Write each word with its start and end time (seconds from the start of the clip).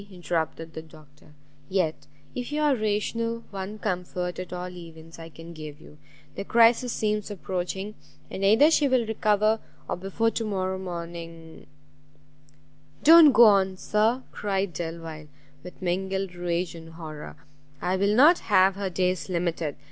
interrupted 0.11 0.73
the 0.73 0.81
Doctor; 0.81 1.35
"yet, 1.69 2.07
if 2.33 2.51
you 2.51 2.59
are 2.59 2.75
rational, 2.75 3.43
one 3.51 3.77
comfort, 3.77 4.39
at 4.39 4.51
all 4.51 4.67
events, 4.67 5.19
I 5.19 5.29
can 5.29 5.53
give 5.53 5.79
you; 5.79 5.99
the 6.33 6.43
crisis 6.43 6.91
seems 6.91 7.29
approaching, 7.29 7.93
and 8.31 8.43
either 8.43 8.71
she 8.71 8.87
will 8.87 9.05
recover, 9.05 9.59
or 9.87 9.95
before 9.95 10.31
to 10.31 10.43
morrow 10.43 10.79
morning" 10.79 11.67
"Don't 13.03 13.31
go 13.31 13.43
on, 13.43 13.77
Sir!" 13.77 14.23
cried 14.31 14.73
Delvile, 14.73 15.27
with 15.61 15.79
mingled 15.83 16.33
rage 16.33 16.73
and 16.73 16.93
horror, 16.93 17.35
"I 17.79 17.95
will 17.95 18.15
not 18.15 18.39
have 18.49 18.73
her 18.73 18.89
days 18.89 19.29
limited! 19.29 19.75